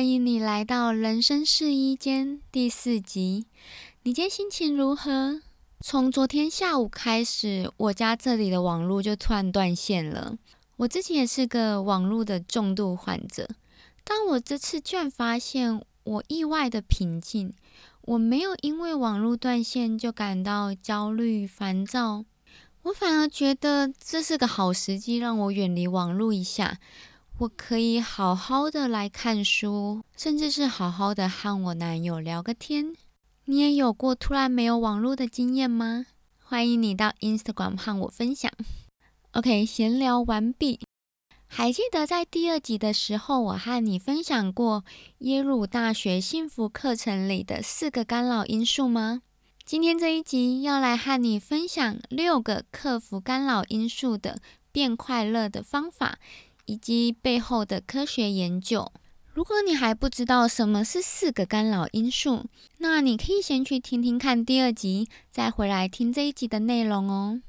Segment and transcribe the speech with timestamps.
[0.00, 3.44] 欢迎你来到人生试衣间第四集。
[4.02, 5.42] 你今天心情如何？
[5.78, 10.38] 从昨天下午开始，我家这里的网络就突然断线了。
[10.78, 13.46] 我自己也是个网络的重度患者，
[14.02, 17.52] 但我这次居然发现我意外的平静。
[18.00, 22.24] 我没有因为网络断线就感到焦虑烦躁，
[22.84, 26.78] 我反而觉得这是个好时机，让我远离网络一下。
[27.40, 32.92] 我可以好好的来看书，甚至是好好的和我男友聊个天。
[33.46, 36.04] 你也有过突然没有网络的经验吗？
[36.38, 38.52] 欢迎你到 Instagram 和我分享。
[39.30, 40.80] OK，闲聊完毕。
[41.46, 44.84] 还记得在第二集的时候，我和你分享过
[45.20, 49.22] 耶鲁大学幸福课程里的四个干扰因素吗？
[49.64, 56.18] 今天这一集要来和你分享六个克服干扰因素的变快乐的方法。
[56.70, 58.92] 以及背后的科学研究。
[59.34, 62.46] 如果你还不知道什么是四个干扰因素，
[62.78, 67.40] 那你可以先去听听看第二集，再回来听这一集的内容哦。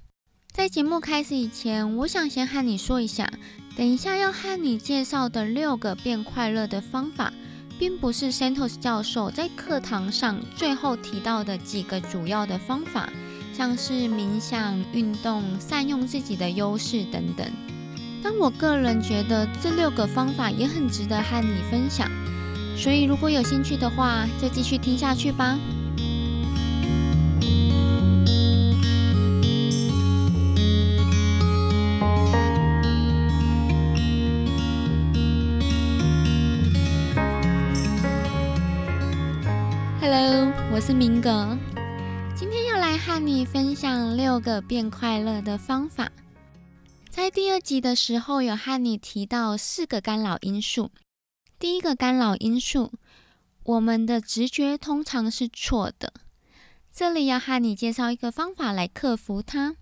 [0.52, 3.32] 在节目开始以前，我想先和你说一下，
[3.78, 7.32] 等一下要和你介绍的六个变快乐的方法，
[7.78, 13.12] 并不是 Santos 教授在课堂上最后提到的几个主要的方法，
[13.54, 17.52] 像是冥想、运动、善用自己的优势等等。
[18.24, 22.08] 但我个人觉得这六个方法也很值得和你分享，
[22.78, 25.58] 所以如果有兴趣的话，就继续听下去吧。
[40.00, 41.58] Hello，我是明哥，
[42.36, 46.10] 今天要来和你分享六个变快乐的方法。
[47.12, 50.92] 在第二集的时候，有和你提到四个干扰因素。
[51.60, 52.94] 第一个干扰因素，
[53.64, 56.14] 我们的直觉通常是错的。
[56.94, 59.76] 这里要和你介绍一个方法来克服它。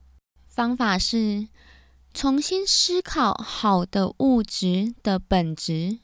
[0.47, 1.47] 方法是
[2.15, 5.99] 重新思考好的物质的本质。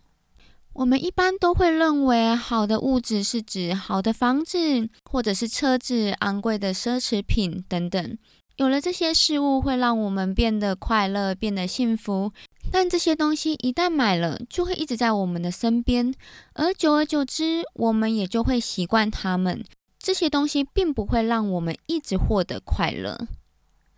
[0.73, 8.15] 我们一般都会认为，好的物质是指好的房子，或者是车子、昂贵的奢侈品等等。
[8.57, 12.31] 有了这些事物，会让我们变得快乐，变得幸福。
[12.71, 16.13] 但这些东西一旦买了，就会一直在我们的身边，
[16.53, 19.63] 而久而久之，我们也就会习惯它们。
[19.99, 23.27] 这些东西并不会让我们一直获得快乐。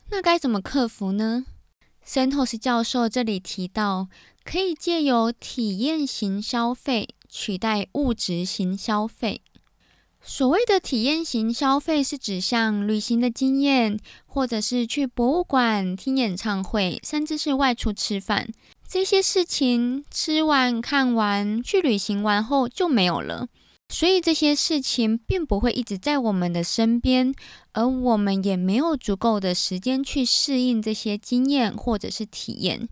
[0.10, 1.46] 那该怎么克服呢
[2.06, 4.08] ？Santos 教授这里提到，
[4.44, 9.42] 可以借由体验型消费取代物质型消费。
[10.30, 18.46] 所谓的体验型消费，是指像旅行的经验，或者是去博物馆听演唱会，甚至是外出吃饭
[18.86, 20.04] 这些事情。
[20.12, 23.48] 吃完、看完、去旅行完后就没有了，
[23.88, 27.34] 所以这些事情并不会一直在我们的身边，
[27.72, 32.90] 而我们也没有足够的时间去适应这些经验或者是体验。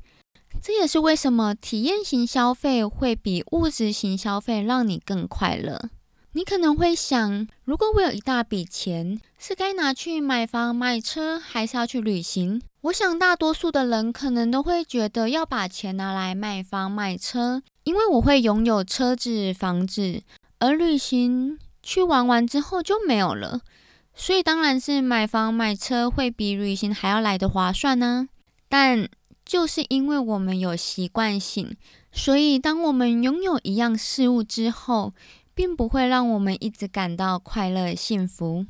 [0.63, 5.89] 这也是为什么体验型消费会比物质型消费让你更快乐。
[6.37, 12.61] 你可能会想，如果我有一大笔钱，是该拿去买房、买车，还是要去旅行？
[12.81, 20.21] 我想大多数的人可能都会觉得要把钱拿来买房、买车，因为我会拥有车子、房子，
[20.59, 23.61] 而旅行去玩完之后就没有了，
[24.13, 28.27] 所以当然是买房、买车会比旅行还要来的划算呢。
[28.67, 29.07] 但
[29.45, 31.77] 就是因为我们有习惯性，
[32.11, 35.13] 所以当我们拥有一样事物之后，
[35.55, 38.65] 并不会让我们一直感到快乐幸福。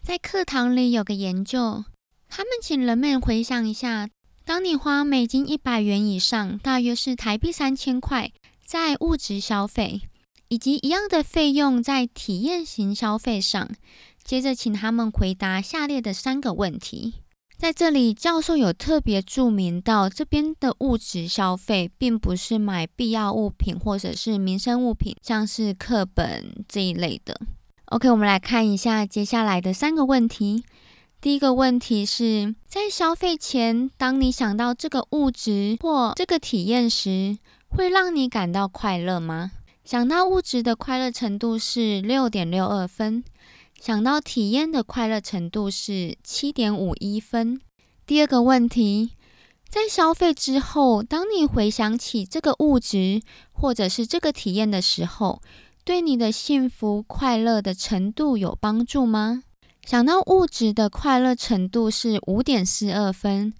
[0.00, 1.84] 在课堂里有个研究，
[2.28, 4.08] 他们请人们回想一下：
[4.44, 8.32] 当你花美金一百元以上，大约是台币三千块，
[8.64, 10.02] 在物质消费，
[10.48, 13.68] 以及一样的费用在体验型消费上，
[14.22, 17.16] 接着请他们回答下列的三个问题。
[17.58, 27.40] 在这里，教授有特别注明到，这边的物质消费并不是买必要物品或者是民生物品，像是课本这一类的。
[27.86, 30.62] OK，我们来看一下接下来的三个问题。
[31.20, 37.38] 第一个问题是在消费前，当你想到这个物质或这个体验时，
[37.70, 39.50] 会让你感到快乐吗？
[39.84, 43.24] 想到物质的快乐程度是六点六二分。
[43.80, 47.60] 想到体验的快乐程度是七点五一分。
[48.04, 49.12] 第二个问题，
[49.68, 53.22] 在消费之后，当你回想起这个物质
[53.52, 55.40] 或者是这个体验的时候，
[55.84, 59.44] 对你的幸福快乐的程度有帮助吗？
[59.86, 63.54] 想到物质的快乐程度是五点四二分，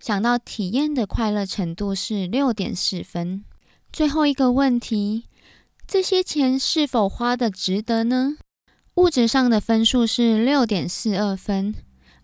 [0.00, 3.44] 想到体验的快乐程度是六点四分。
[3.92, 5.24] 最后一个问题。
[5.86, 8.36] 这些钱是否花的值得呢？
[9.00, 11.74] 物质上的分数是六点四二分，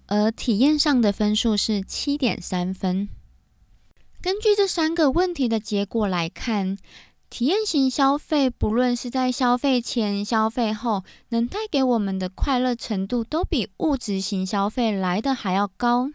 [0.08, 3.08] 而体验上的分数是七点三分。
[4.20, 6.76] 根据这三个问题的结果来看，
[7.30, 16.10] 体验型消费不论是在消费前、消费后，能带给我们的快乐程度，都比物质型消费来的还要高。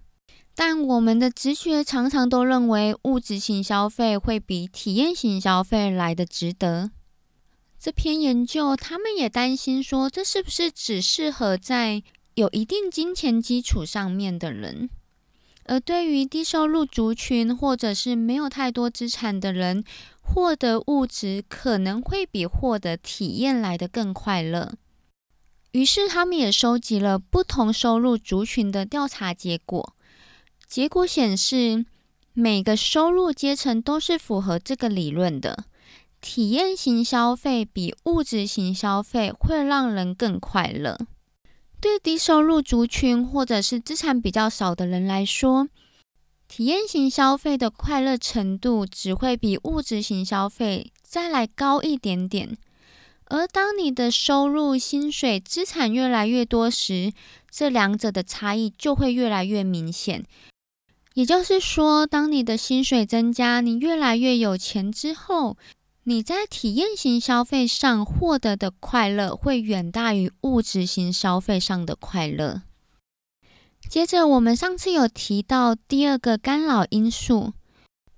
[0.53, 6.91] 但我们的直觉常常都认为物质型消费会比体验型消费来的值得。
[7.83, 12.03] 这篇研究，他们也担心说，这是不是只适合在
[12.35, 14.87] 有一定金钱基础上面的人？
[15.63, 19.83] 而对于低收入族群或者是没有太多资产的人，
[20.21, 24.73] 获得物质可能会比获得体验来的更快乐。
[25.71, 29.95] 于是，他们也收集了不同收入族群的调查结果。
[30.67, 31.83] 结果显示，
[32.33, 35.65] 每个收入阶层都是符合这个理论的。
[36.21, 40.97] 体验型消费比物质型消费会让人更快乐。
[41.81, 45.67] 对低收入族群或者是资产比较少的人来说，
[46.47, 52.55] 体验型消费的快乐程度只会比物质型消费再来高一点点。
[53.25, 57.13] 而当你的收入、薪水、资产越来越多时，
[57.49, 60.23] 这两者的差异就会越来越明显。
[61.13, 65.57] 也就是说，当你的薪水增加，你越来越有钱之后，
[66.03, 72.63] 你在体验型消费上获得的快乐会远大于物质型消费上的快乐。
[73.87, 77.53] 接着，我们上次有提到第二个干扰因素，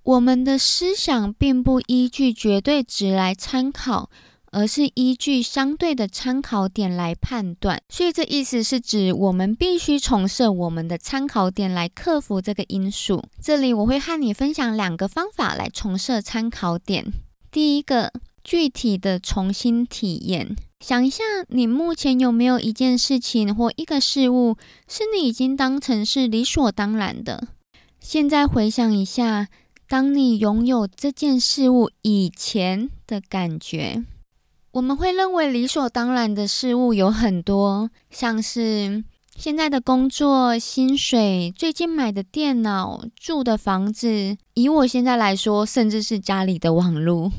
[0.03, 4.09] 我们的思想并不依据绝对值来参考，
[4.51, 7.81] 而是依据相对的参考点来判断。
[7.89, 13.21] 所以，这意思是指我们必须重设我们的参考点来克服这个因素。
[13.41, 17.11] 这里我会和你分享两个方法来重设参考点。
[17.53, 18.11] 第一个
[18.43, 24.57] 具体的重新体验，想一下，你目前有没有一件事情或一个事物，
[24.87, 27.49] 是你已经当成是理所当然的？
[27.99, 29.49] 现在回想一下，
[29.87, 34.03] 当你拥有这件事物以前的感觉。
[34.71, 39.03] 我们会认为理所当然的事物有很多，像是
[39.35, 44.37] 现在的工作、薪水、最近买的电脑、住的房子。
[44.53, 47.31] 以我现在来说，甚至是家里的网络。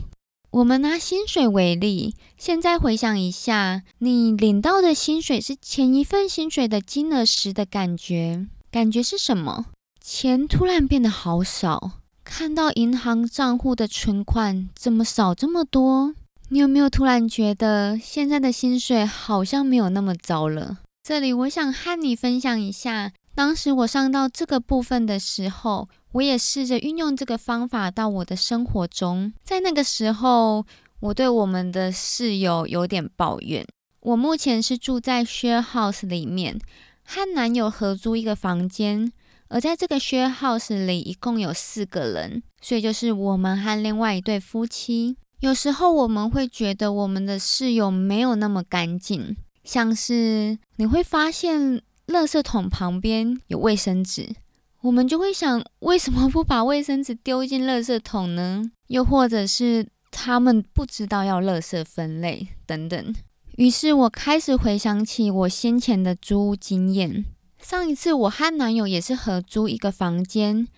[0.51, 9.67] 我们拿薪水为例，现在回想一下，你领到的薪水是前一份薪水的金额时的感觉，感觉是什么？
[10.01, 11.93] 钱突然变得好少，
[12.23, 16.15] 看到银行账户的存款怎么少这么多？
[16.51, 20.79] 你有没有突然觉得现在的薪水好像没有那么糟了？
[21.07, 25.87] 这里我想和你分享一下，当时我上到这个部分的时候。
[26.13, 29.33] 我也试着运用这个方法到我的生活中。
[29.43, 30.65] 在那个时候，
[31.01, 33.67] 我对我们的室友有点抱怨。
[34.01, 36.59] 我目前是住在 share house 里面，
[37.03, 39.13] 和男友合租一个房间。
[39.49, 45.17] 而在这个 share house 里，一共有四个人，所以就是我们和另外一对夫妻。
[45.41, 54.37] 有时候我们会觉得我们的室友没有那么干净，像是你会发现，垃圾桶旁边有卫生纸。
[54.83, 58.71] 我们就会想，为什么不把卫生纸丢进垃圾桶呢？
[58.89, 63.15] 又或者是他们不知道要垃圾分类等等。
[63.57, 67.25] 于是我开始回想起我先前的租屋经验。
[67.63, 70.69] 上一次我和男友也是合租一个房间，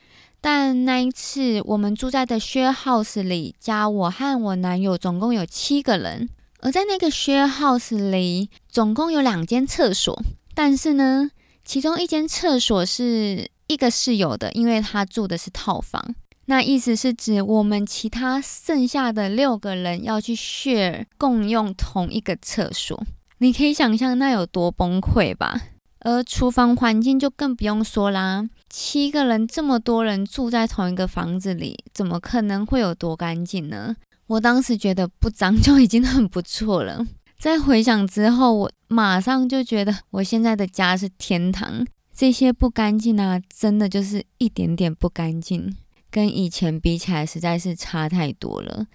[0.40, 6.28] 但那一次我们住在的 share house 里，加我和我男友总共有七个人。
[6.66, 10.20] 而在那个 share house 里，总共有两间厕所，
[10.52, 11.30] 但是呢，
[11.64, 13.48] 其中一间厕所是。
[13.68, 23.04] 一个室友的，因为他住的是套房，那意思是指我们其他剩下的六个人要去 share 共用同一个厕所，
[23.38, 25.60] 你可以想象那有多崩溃吧？
[25.98, 33.96] 而厨房环境就更不用说啦，七个人这么多人住在同一个房子里，怎么可能会有多干净呢？
[34.26, 37.06] 我当时觉得不脏就已经很不错了，
[37.38, 41.86] 在回想之后，我马上就觉得我现在的家是天堂。
[42.14, 45.76] 这些不干净啊，真的就是一点点不干净，
[46.10, 48.86] 跟以前比起来实在是差太多了。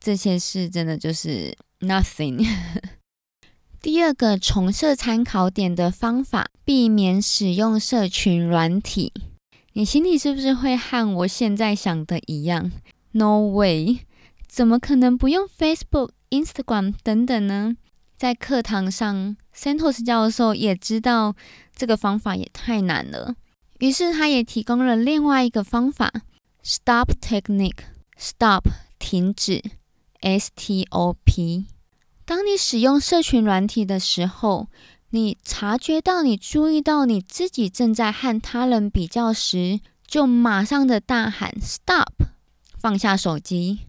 [0.00, 2.44] 这些事真的就是 nothing。
[3.82, 9.12] 第二个重设参考点的方法，避免使用社群软体。
[9.74, 12.72] 你心里是不是会和我现在想的一样
[13.12, 13.98] ？No way，
[14.54, 17.74] 怎么可能不用 Facebook、Instagram 等等呢？
[18.16, 21.34] 在课堂上，Santos 教授也知道。
[21.74, 23.34] 这个方法也太难了，
[23.80, 26.12] 于是他也提供了另外一个方法
[26.62, 28.68] ：Stop Technique，Stop
[29.00, 29.60] 停止
[30.20, 31.64] STOP。
[32.24, 34.68] 当你使用社群软体的时候，
[35.10, 42.12] 你察觉到、你注意到你自己正在和他人比较时，就马上的大喊 “Stop”，
[42.78, 43.80] 放下手机。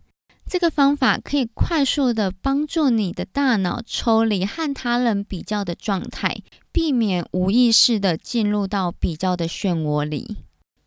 [0.47, 6.37] 这个方法可以快速的帮助你的大脑抽离和他人比较的状态，
[6.71, 10.37] 避免无意识的进入到比较的漩涡里。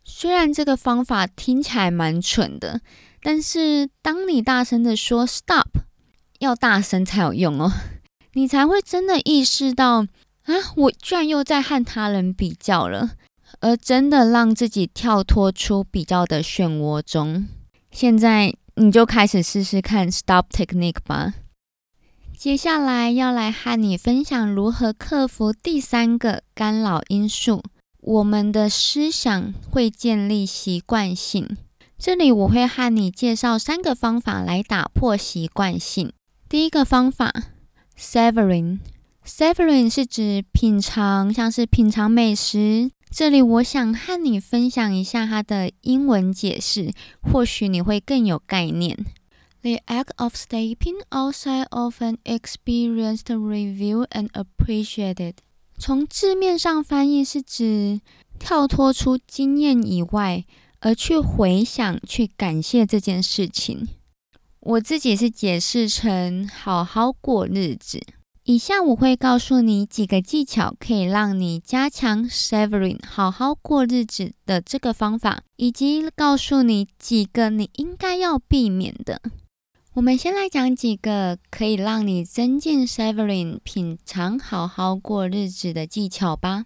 [0.05, 2.79] 虽然这个方法听起来蛮蠢的，
[3.21, 5.67] 但是当你大声的说 “Stop”，
[6.39, 7.69] 要大声才有用哦，
[8.33, 10.07] 你才会真的意识到
[10.43, 13.11] 啊，我居然又在和他人比较了，
[13.59, 17.45] 而真的让自己跳脱出比较的漩涡中。
[17.91, 18.55] 现在。
[18.81, 21.33] 你就开始试试看 Stop Technique 吧。
[22.37, 27.61] 接下来要来和你分享如何克服第三个干扰因素。
[27.99, 31.57] 我们的思想会建立习惯性。
[31.97, 36.13] 这里我会和你介绍三个方法来打破习惯性。
[36.47, 37.33] 第一个方法
[37.97, 38.79] ，Savoring。
[39.25, 42.89] Savoring 是指品尝，像是品尝美食。
[43.11, 48.97] 这里我想和你分享一下它的英文解释，或许你会更有概念。
[49.61, 55.37] The act of stepping outside of an experience to review and appreciate it。
[55.77, 57.99] 从字面上翻译是指
[58.37, 60.45] 跳脱出经验以外，
[60.79, 63.87] 而去回想、去感谢这件事情。
[64.59, 68.01] 我自己是解释成好好过日子。
[68.49, 79.21] 以下我会告诉你几个技巧，可以让你加强 savoring 好好过日子的这个方法，以及告诉你几个你应该要避免的。
[79.93, 86.65] 我们先来讲几个可以让你增进 savoring 品尝好好过日子的技巧吧。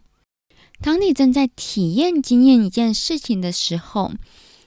[0.81, 4.13] 当你正在体验经验一件事情的时候，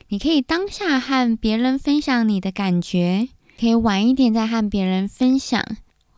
[0.09, 5.65] 你可以当下和别人分享你的感觉，可以晚一点再和别人分享。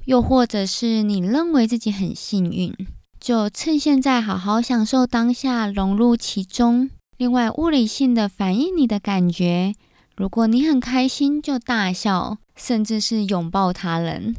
[0.09, 2.75] 又或者是你认为自己很幸运，
[3.21, 6.89] 就趁现在好好享受当下，融入其中。
[7.19, 9.75] 另外，物理性的反映你的感觉，
[10.17, 14.35] 如果你很开心，就大笑，甚至是拥抱他人，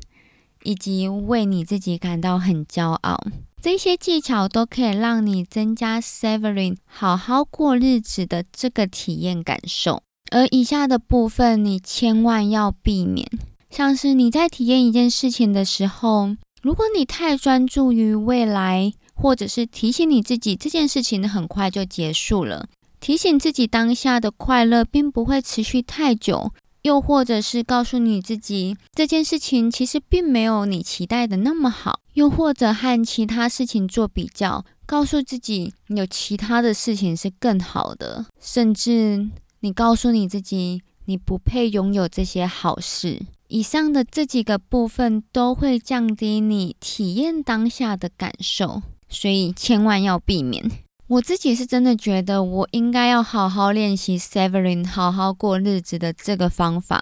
[0.64, 3.24] 以及为你自己感到很骄傲。
[3.62, 10.02] 这些技巧都可以让你增加 savoring 好好过日子的这个体验感受。
[10.32, 13.30] 而以下的部分，你千万要避免。
[13.70, 22.68] 像是你在体验一件事情的时候，如果你太专注于未来，或者是提醒你自己这件事情很快就结束了，
[23.00, 39.28] 提醒自己当下的快乐并不会持续太久，又或者是告诉你自己这件事情其实并没有你期待的那么好，又或者和其他事情做比较，告诉自己有其他的事情是更好的，甚至
[39.60, 43.22] 你告诉你自己你不配拥有这些好事。
[43.51, 50.70] 以上的这几个部分都会降低你体验当下的感受，所以千万要避免。
[51.08, 57.01] 我自己是真的觉得我应该要好好练习 savoring 好好过日子的这个方法。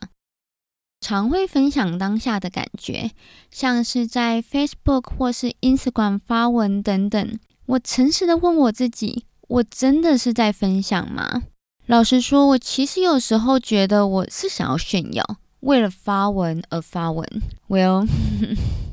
[1.01, 3.11] 常会分享当下的感觉，
[3.51, 7.39] 像是在 Facebook 或是 Instagram 发文等等。
[7.65, 11.43] 我诚实的问我自己：我真的是在分享吗？
[11.85, 15.37] 老实说，我其实有时候觉得我是想要炫耀。
[15.61, 17.27] 为了发文而发文
[17.67, 18.07] ，Well，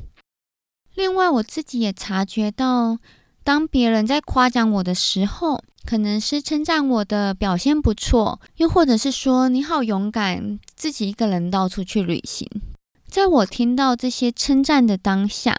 [0.95, 2.97] 另外我自己也察觉到，
[3.43, 12.49] 当别人在夸奖我的时候，可能是称赞我的表现不错，又或者是说你好勇敢，自己一个人到处去旅行。
[13.07, 15.57] 在我听到这些称赞的当下，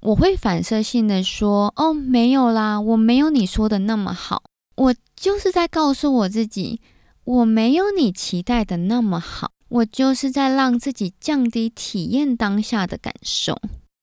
[0.00, 4.42] 我会反射性的说：“哦，没有啦，我没有你说的那么好。”
[4.76, 6.80] 我就是在告诉我自己，
[7.24, 9.52] 我没有你期待的那么好。
[9.70, 13.58] 我就是在让自己降低体验当下的感受。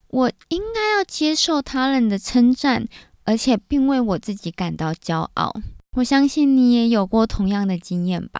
[0.09, 2.87] 我应该要接受他人的称赞，
[3.25, 5.53] 而且并为我自己感到骄傲。
[5.97, 8.39] 我相信你也有过同样的经验吧。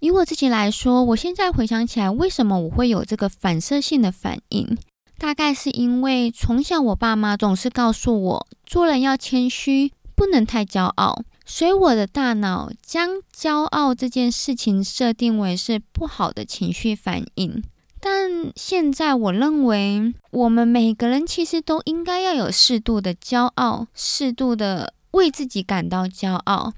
[0.00, 4.76] 以我自己来说，我现在回想起来，为什么我会有这个反射性的反应？
[5.16, 11.22] 大概是因为从小我爸妈总是告诉我，做人要谦虚，不能太骄傲。
[11.46, 17.62] 所以我的大脑将骄傲这件事情设定为是不好的情绪反应，
[18.00, 26.72] 但现在我认为我们每个人其实都应该要有适度的骄傲，适度的为自己感到骄傲，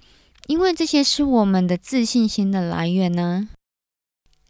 [0.49, 3.49] 因为这些是我们的自信心的来源呢。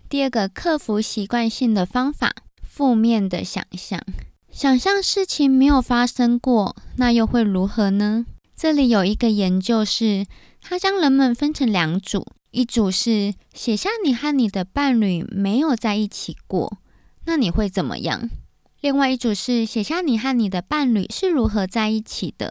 [0.09, 4.01] 第二个克服习惯性的方法，负面的想象，
[4.51, 8.25] 想象事情没有发生过，那又会如何呢？
[8.57, 10.25] 这里有一个研究是，
[10.63, 16.79] 他将人们分成两组，一组是写下你和你的伴侣没有在一起过，
[17.27, 18.31] 那你会怎么样？
[18.81, 22.51] 另外一组是写下你和你的伴侣是如何在一起的。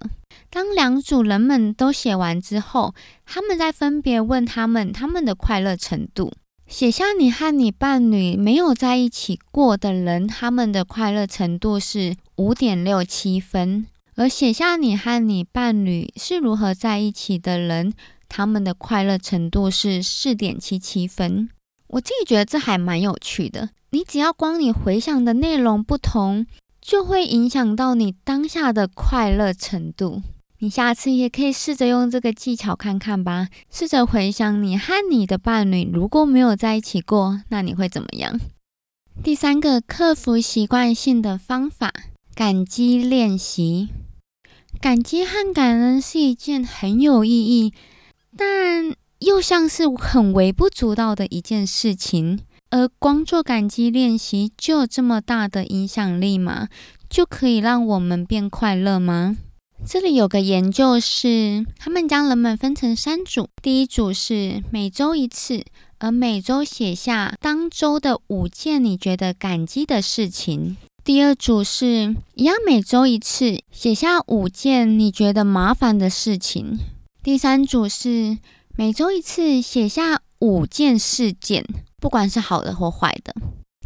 [0.51, 2.93] 当两组人们都写完之后，
[3.25, 6.31] 他们再分别问他们他们的快乐程度。
[6.67, 13.85] 写下你和你伴侣没有在一起过的人，他们的快乐程度是五点六七分；
[14.15, 17.93] 而写下你和你伴侣是如何在一起的人，
[18.29, 21.49] 他们的快乐程度是四点七七分。
[21.87, 23.69] 我自己觉得这还蛮有趣的。
[23.91, 26.45] 你只要光你回想的内容不同，
[26.81, 30.21] 就会影响到你当下的快乐程度。
[30.59, 33.49] 你下次也可以试着用这个技巧看看吧。
[33.69, 38.39] 试着回想你和你的伴侣如果没有在一起过，那你会怎么样？
[39.21, 41.93] 第三个克服习惯性的方法——
[42.33, 43.89] 感激练习。
[44.85, 47.73] 感激和感恩是一件很有意义，
[48.37, 52.39] 但又像是很微不足道的一件事情。
[52.69, 56.67] 而光做感激练习就有这么大的影响力吗？
[57.09, 59.37] 就可以让我们变快乐吗？
[59.87, 65.65] 这里有个研究是，他们将人们分成三组，第一组是每周一次，
[65.97, 70.75] 而每周写下当周的五件你觉得感激的事情；
[71.05, 76.79] 第二组是一样每周一次，写下五件你觉得麻烦的事情；
[77.21, 78.39] 第三组是
[78.75, 81.63] 每周一次，写下五件事件，
[82.01, 83.35] 不管是好的或坏的。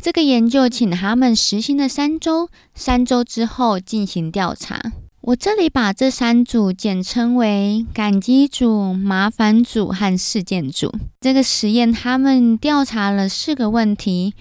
[0.01, 4.81] 这个研究请他们实行了三周，三周之后进行调查。
[5.19, 10.89] 我这里把这三组简称为感激组、麻烦组和事件组。
[11.19, 14.33] 这个实验他们调查了四个问题。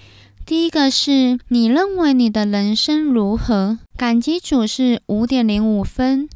[0.49, 3.81] 第一个是你认为你的人生如何？
[3.99, 6.26] 感激组是五点零五分，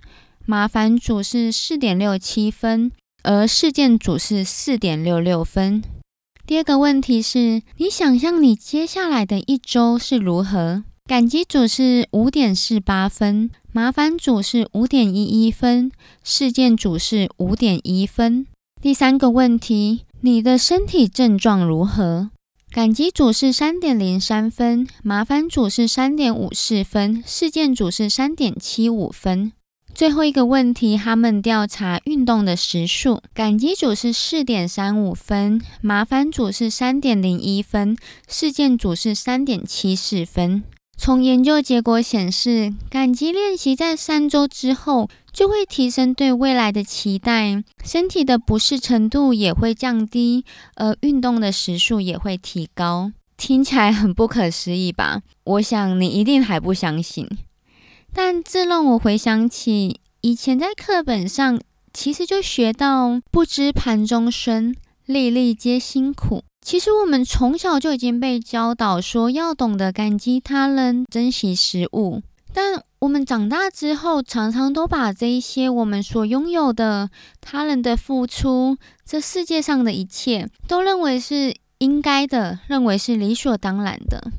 [0.44, 2.92] 麻烦组是四点六七分，
[3.22, 5.82] 而事件组是四点六六分。
[6.46, 10.84] 第二个问题是你想象你接下来的一周是如何？
[11.06, 13.48] 感激组是五点四八分。
[13.72, 15.90] 麻烦组是五点一一分，
[16.22, 18.46] 事件组是五点一分。
[18.82, 22.28] 第三个问题，你的身体症状如何？
[22.74, 29.52] 赶集组是三点零三分，麻烦组是三点五四分，事件组是三点七五分。
[29.94, 37.94] 最后一个问题，他们调查运动的时速，赶集组是四点三五分，麻烦组是三点零一分，
[38.26, 40.64] 事件组是三点七四分。
[40.96, 50.44] 从研究结果显示，赶集练习在三周之后就会提升对未来的期待，身体的不适程度也会降低，
[50.76, 53.12] 而运动的时数也会提高。
[53.36, 55.22] 听起来很不可思议吧？
[55.44, 57.26] 我想你一定还不相信。
[58.12, 61.58] 但这让我回想起以前在课本上，
[61.92, 64.74] 其实就学到“不知盘中餐，
[65.06, 66.44] 粒粒皆辛苦”。
[66.64, 77.10] 其实我们从小就已经被教导说要懂得感激他人、珍惜食物，但我们长大之后，常常都把这一些我们所拥有的、
[77.40, 84.30] 他人的付出、这世界上的一切，都认为是应该的，认为是理所当然的。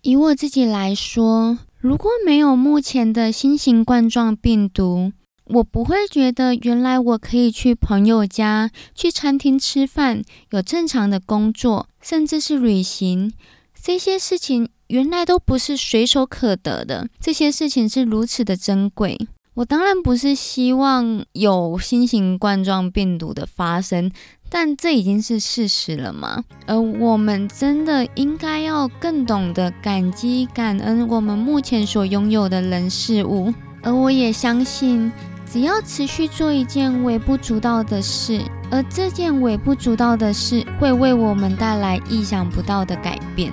[0.00, 5.12] 以我自己来说，如果没有目前的新型冠状病毒，
[5.44, 13.34] 我不会觉得，原来我可以去朋友家、去餐厅吃饭，有正常的工作，甚至是旅行。
[13.78, 19.28] 这些事情原来都不是随手可得的，这些事情是如此的珍贵。
[19.54, 24.12] 我当然不是希望有新型冠状病毒的发生，
[24.48, 26.44] 但这已经是事实了嘛。
[26.66, 33.52] 而我们真的应该要更懂得感激、感恩我们目前所拥有的人事物。
[33.82, 35.10] 而我也相信。
[35.48, 43.52] 只要持续做一件微不足道的事，而这件微不足道的事会为我们带来意想不到的改变。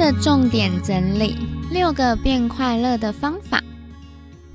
[0.00, 1.36] 的重点整理：
[1.70, 3.62] 六个变快乐的方法。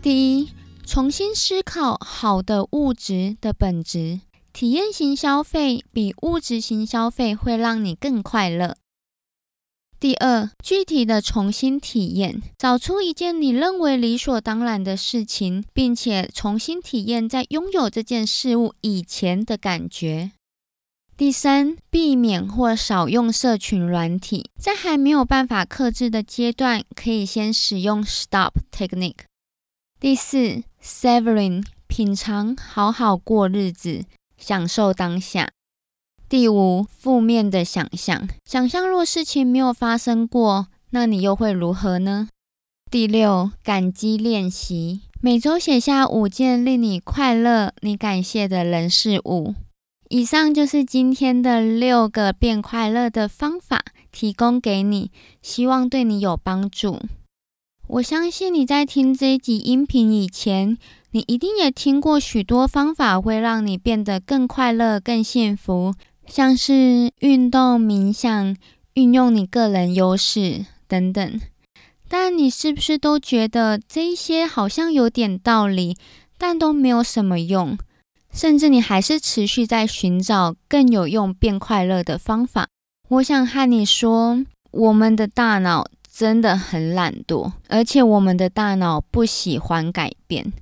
[0.01, 0.49] 第一，
[0.87, 4.21] 重新思考好的物质的本质。
[4.51, 8.75] 体验型消费比物质型消费会让你更快乐。
[9.99, 20.31] 第二，具体的重新体验，找出一件你认为理所当然的事情，并且重新体验在拥有这件事物以前的感觉。
[21.17, 29.23] 第三，避免或少用社群软体，在还没有办法克制的阶段，可以先使用 Stop Technique。
[29.97, 34.03] 第四，Savoring，品尝，好好过日子。
[34.37, 35.49] 享受当下。
[36.27, 42.27] 第五，负面的想象，想象若事情没有发生过，那你又会如何呢？
[42.91, 49.55] 第六，感激练习，每周写下五件令你快乐、你感谢的人事物。
[50.09, 55.09] 以上就是今天的六个变快乐的方法，提供给你，
[55.41, 57.01] 希望对你有帮助。
[57.87, 60.77] 我相信你在听这一集音频以前，
[61.11, 65.93] 你一定也听过许多方法会让你变得更快乐、更幸福，
[66.27, 68.55] 像是运动、冥想、
[68.93, 71.41] 运用你个人优势等等。
[72.07, 75.97] 但你是不是都觉得这一些好像有点道理，
[76.37, 77.75] 但都没有什么用？
[78.35, 82.67] 甚至你还是持续在寻找更有用变快乐的方法？
[83.07, 85.87] 我想和你说，我们的大脑。
[86.17, 90.53] 真的很懒惰，而且我们的大脑不喜欢改变。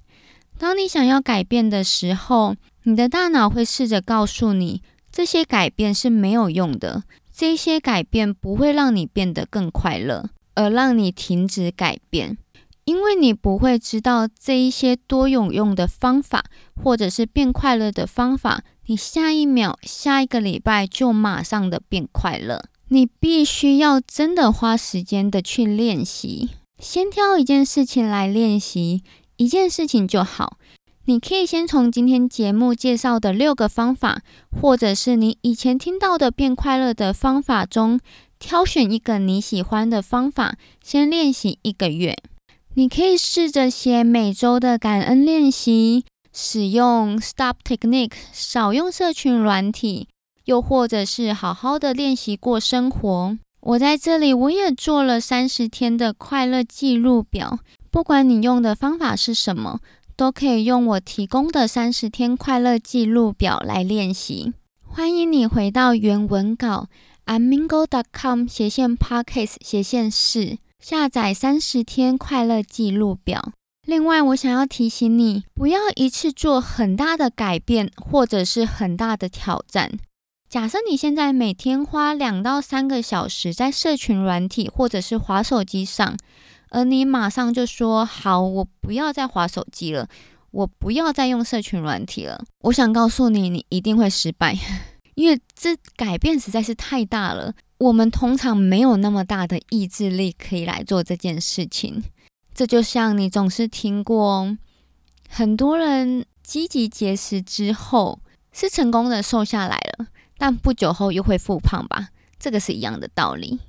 [0.58, 2.56] 当你想要改变的时候，
[2.86, 4.82] 你的大脑会试着告诉你，
[5.12, 12.36] 这些改变是没有用的，这些改变不会让你变得更快乐，而让你停止改变，
[12.86, 16.44] 因为你不会知道这一些多有用的方法，
[16.76, 22.64] 或者是变快乐的方法，你下一秒、下一个礼拜就马上的变快乐。
[22.90, 29.02] 你必须要真的花时间的去练习，先挑一件事情来练习，
[29.38, 30.58] 一件事情就好。
[31.06, 34.22] 你可以先从今天节目介绍的六个方法，
[34.62, 38.00] 或者是你以前听到的变快乐的方法中，
[38.38, 42.16] 挑选一个你喜欢的方法，先练习一个月。
[42.76, 50.08] 你可以试着写每周的感恩练习，使用 Stop Technique，少用社群软体。
[50.46, 53.38] 又或者是好好的练习过生活。
[53.62, 57.60] 我在这里，我也做了三十天的快乐记录表。
[57.92, 59.80] 不管你用的方法是什么，
[60.18, 64.52] 都可以用我提供的三十天快乐记录表来练习。
[64.82, 66.88] 欢迎你回到原文稿
[67.28, 73.54] ，amingo.com 斜线 pockets 斜线四，下载三十天快乐记录表。
[73.86, 79.98] 另外，我想要提醒你，不要一次做很大的改变，或者是很大的挑战。
[80.50, 86.18] 假设你现在每天花两到三个小时在社群软体或者是滑手机上，
[86.70, 90.10] 而你马上就说好，我不要再滑手机了，
[90.52, 92.44] 我不要再用社群软体了。
[92.64, 94.54] 我想告诉你，你一定会失败，
[95.16, 97.54] 因为这改变实在是太大了。
[97.84, 102.02] 我们通常没有那么大的意志力可以来做这件事情。
[102.54, 104.58] 这就像你总是听过
[105.28, 108.22] 很多人积极节食之后
[108.54, 110.08] 是成功的瘦下来了。
[110.38, 112.10] 但不久后又会复胖吧？
[112.40, 113.60] 这个是一样的道理。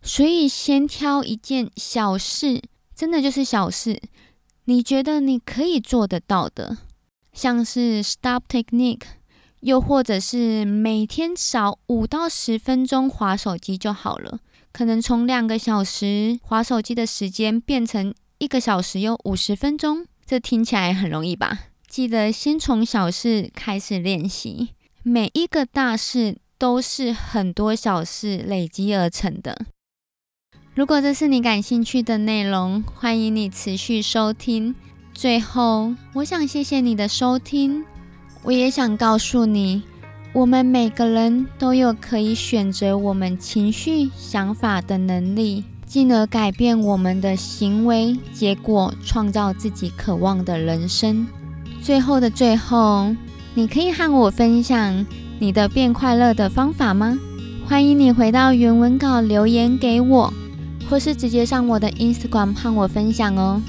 [0.00, 2.62] 所以先挑一件小事，
[2.94, 4.00] 真的就是小事，
[4.64, 6.78] 你觉得你可以做得到的，
[7.34, 9.02] 像是 Stop Technique，
[9.60, 14.40] 又或者是每天少五到十分钟划手机就好了。
[14.72, 21.58] 可能从两个小时划手机的时间变成一个小时又五十分钟，这听起来很容易吧？
[21.88, 24.68] 记得先从小事开始练习。
[25.02, 29.66] 每一个大事都是很多小事累积而成的。
[30.74, 34.74] 如果这是你感兴趣的内容，欢迎你持续收听。
[35.14, 37.84] 最后，我想谢谢你的收听。
[38.48, 39.82] 我也想告诉你，
[40.32, 51.26] 我们每个人都有可以选择我们情绪、想法的能力，进而改变我们的行为结果，创造自己渴望的人生。
[51.82, 53.14] 最后的最后。
[53.54, 55.04] 你可以和我分享
[55.38, 57.18] 你的变快乐的方法吗？
[57.66, 60.32] 欢迎你回到原文稿留言给我，
[60.88, 63.60] 或是直接上我的 Instagram 和我分享哦。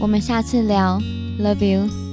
[0.00, 0.98] 我们下次聊
[1.38, 2.09] ，Love you。